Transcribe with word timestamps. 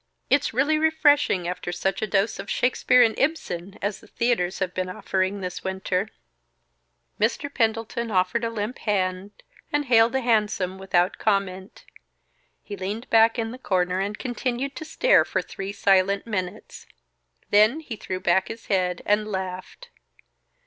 It's 0.31 0.51
really 0.51 0.79
refreshing 0.79 1.47
after 1.47 1.71
such 1.71 2.01
a 2.01 2.07
dose 2.07 2.39
of 2.39 2.49
Shakespeare 2.49 3.03
and 3.03 3.13
Ibsen 3.19 3.77
as 3.83 3.99
the 3.99 4.07
theaters 4.07 4.57
have 4.57 4.73
been 4.73 4.89
offering 4.89 5.41
this 5.41 5.63
winter." 5.63 6.09
Mr. 7.19 7.53
Pendleton 7.53 8.09
offered 8.09 8.43
a 8.43 8.49
limp 8.49 8.79
hand 8.79 9.29
and 9.71 9.85
hailed 9.85 10.15
a 10.15 10.21
hansom 10.21 10.79
without 10.79 11.19
comment. 11.19 11.85
He 12.63 12.75
leaned 12.75 13.11
back 13.11 13.37
in 13.37 13.51
the 13.51 13.59
corner 13.59 13.99
and 13.99 14.17
continued 14.17 14.75
to 14.77 14.85
stare 14.85 15.23
for 15.23 15.43
three 15.43 15.71
silent 15.71 16.25
minutes; 16.25 16.87
then 17.51 17.79
he 17.79 17.95
threw 17.95 18.19
back 18.19 18.47
his 18.47 18.65
head 18.73 19.03
and 19.05 19.27
laughed. 19.31 19.89